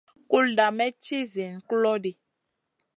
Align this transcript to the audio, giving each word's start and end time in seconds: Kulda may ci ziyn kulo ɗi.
Kulda 0.29 0.65
may 0.77 0.91
ci 1.03 1.17
ziyn 1.31 1.55
kulo 1.67 1.91
ɗi. 2.03 2.11